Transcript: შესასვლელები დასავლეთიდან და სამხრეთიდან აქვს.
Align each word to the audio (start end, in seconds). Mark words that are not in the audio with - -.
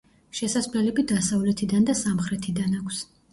შესასვლელები 0.37 1.05
დასავლეთიდან 1.11 1.85
და 1.91 1.97
სამხრეთიდან 2.01 2.75
აქვს. 2.81 3.05